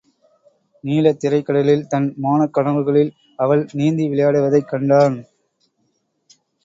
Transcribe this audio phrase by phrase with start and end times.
[0.83, 3.11] நீலத் திரைக் கடலில் தன் மோனக் கனவுகளில்
[3.35, 5.17] அவள் நீந்தி விளையாடுவதைக் கண்டான்.